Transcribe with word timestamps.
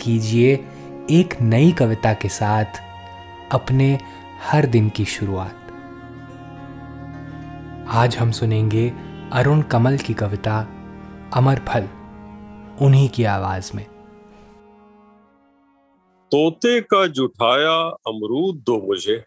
कीजिए 0.00 0.54
एक 1.10 1.40
नई 1.40 1.72
कविता 1.72 2.14
के 2.14 2.28
साथ 2.28 2.64
अपने 3.52 3.98
हर 4.40 4.66
दिन 4.66 4.88
की 4.88 5.04
शुरुआत। 5.04 5.56
आज 7.88 8.16
हम 8.16 8.30
सुनेंगे 8.30 8.92
अरुण 9.32 9.62
कमल 9.62 9.98
की 9.98 10.14
कविता 10.14 10.60
अमर 11.34 11.58
फल, 11.68 11.82
उन्हीं 12.86 13.08
की 13.08 13.24
आवाज़ 13.24 13.72
में। 13.74 13.84
तोते 16.32 16.80
का 16.80 17.06
जुठाया 17.06 17.76
अमरूद 17.82 18.56
दो 18.56 18.86
मुझे, 18.86 19.24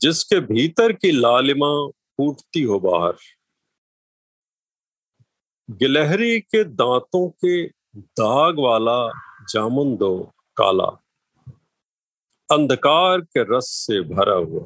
जिसके 0.00 0.40
भीतर 0.40 0.92
की 0.92 1.12
लालिमा 1.12 1.88
फूटती 1.88 2.62
हो 2.62 2.80
बाहर। 2.80 3.12
गिलहरी 5.70 6.40
के 6.40 6.64
दांतों 6.64 7.28
के 7.28 7.66
दाग 7.96 8.58
वाला 8.58 9.12
जामुन 9.48 9.96
दो, 9.96 10.32
काला। 10.56 11.02
अंधकार 12.52 13.20
के 13.20 13.56
रस 13.56 13.64
से 13.64 14.00
भरा 14.00 14.34
हुआ। 14.34 14.62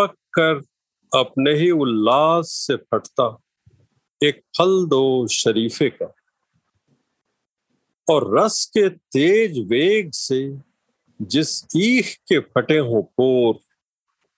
पक 0.00 0.14
कर 0.38 0.54
अपने 1.20 1.52
ही 1.52 1.70
उल्लास 1.70 2.46
से 2.46 2.76
फटता 2.76 3.38
एक 4.24 4.42
फल 4.58 4.86
दो 4.86 5.26
शरीफे 5.26 5.90
का। 5.90 6.14
और 8.10 8.38
रस 8.38 8.66
के 8.66 8.88
तेज 8.88 9.68
वेग 9.68 10.12
से 10.12 10.58
जिस 11.22 11.66
ईख 11.76 12.16
के 12.28 12.38
फटे 12.38 12.78
हो 12.78 13.02
पोर, 13.02 13.58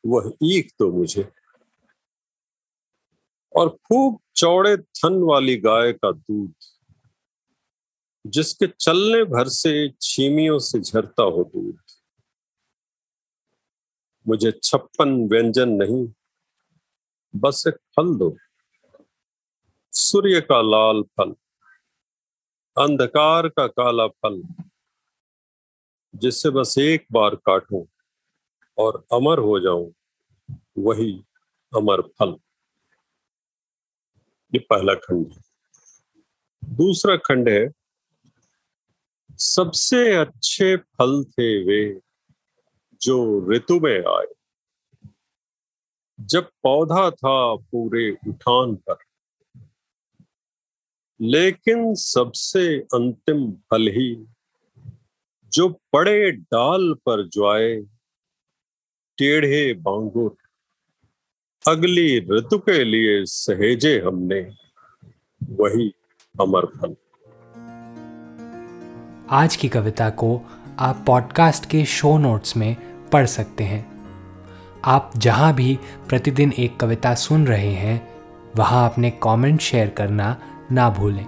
वह 0.06 0.33
ईख 0.42 0.72
दो 0.78 0.92
मुझे। 0.92 1.36
और 3.56 3.68
खूब 3.68 4.18
चौड़े 4.36 4.76
थन 4.76 5.22
वाली 5.22 5.56
गाय 5.56 5.92
का 5.92 6.10
दूध, 6.12 6.54
जिसके 8.24 8.66
चलने 8.80 9.22
भर 9.24 9.48
से 9.48 9.72
छीमियों 10.02 10.58
से 10.58 10.80
झरता 10.80 11.22
हो 11.22 11.44
दूध। 11.44 11.78
मुझे 14.27 14.50
छप्पन 14.62 15.16
व्यंजन 15.28 15.70
नहीं, 15.72 16.06
बस 17.34 17.64
एक 17.68 17.77
फल 17.96 18.14
दो। 18.14 18.36
सूर्य 19.92 20.40
का 20.40 20.60
लाल 20.62 21.02
फल, 21.16 21.34
अंधकार 22.77 23.48
का 23.48 23.66
काला 23.66 24.06
फल, 24.06 24.42
जिससे 26.14 26.50
बस 26.50 26.74
एक 26.78 27.06
बार 27.12 27.34
काटूं 27.46 27.84
और 28.78 29.04
अमर 29.12 29.38
हो 29.38 29.58
जाऊँ, 29.60 29.92
वही 30.78 31.12
अमर 31.72 32.00
फल। 32.18 32.36
ये 34.56 34.66
पहला 34.70 34.94
खंड 34.94 35.32
है। 35.32 35.40
दूसरा 36.76 37.16
खंड 37.16 37.48
है, 37.48 37.70
सबसे 39.30 40.14
अच्छे 40.16 40.76
फल 40.76 41.24
थे 41.24 41.64
वे 41.64 42.00
जो 43.02 43.16
ऋतु 43.52 43.80
में 43.80 44.05
आए। 44.05 44.27
जब 46.20 46.50
पौधा 46.62 47.11
था 47.11 47.56
पूरे 47.56 48.11
उठान 48.28 48.74
पर, 48.77 48.96
लेकिन 51.20 51.95
सबसे 51.95 52.78
अंतिम 52.78 53.52
फल 53.52 53.89
ही 53.89 54.27
जो 55.52 55.68
पड़े 55.92 56.30
डाल 56.33 56.95
पर 56.95 57.28
ज्वाए 57.28 57.77
टेढ़े 59.18 59.74
बांगुर 59.74 60.36
अगली 61.64 62.18
ऋतु 62.30 62.58
के 62.58 62.84
लिए 62.84 63.24
सहेजे 63.24 63.92
हमने 64.06 64.40
वही 65.42 65.89
अमर 66.34 66.67
फल। 66.74 66.94
आज 69.30 69.56
की 69.56 69.68
कविता 69.68 70.08
को 70.11 70.28
आप 70.78 71.02
पॉडकास्ट 71.06 71.66
के 71.66 71.84
शो 71.84 72.16
नोट्स 72.18 72.56
में 72.56 72.77
पढ़ 73.12 73.27
सकते 73.27 73.64
हैं। 73.64 73.84
आप 74.84 75.11
जहाँ 75.16 75.52
भी 75.55 75.78
प्रतिदिन 76.08 76.52
एक 76.58 76.77
कविता 76.77 77.14
सुन 77.14 77.46
रहे 77.46 77.72
हैं, 77.72 78.08
वहाँ 78.56 78.89
अपने 78.90 79.11
कमेंट 79.22 79.61
शेयर 79.61 79.89
करना 79.89 80.36
ना 80.72 80.89
भूलें। 80.90 81.24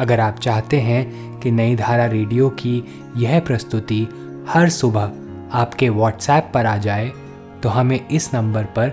अगर 0.00 0.20
आप 0.20 0.38
चाहते 0.38 0.80
हैं 0.80 1.40
कि 1.40 1.50
नई 1.50 1.76
धारा 1.76 2.06
रेडियो 2.06 2.50
की 2.50 2.76
यह 3.16 3.40
प्रस्तुति 3.40 4.06
हर 4.48 4.68
सुबह 4.68 5.56
आपके 5.58 5.88
व्हाट्सएप 5.88 6.50
पर 6.54 6.66
आ 6.66 6.76
जाए 6.76 7.10
तो 7.62 7.68
हमें 7.68 8.08
इस 8.08 8.34
नंबर 8.34 8.64
पर 8.64 8.92